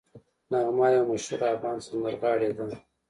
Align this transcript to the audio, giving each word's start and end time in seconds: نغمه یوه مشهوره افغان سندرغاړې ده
نغمه 0.51 0.87
یوه 0.93 1.07
مشهوره 1.11 1.47
افغان 1.55 1.77
سندرغاړې 1.85 2.49
ده 2.57 2.67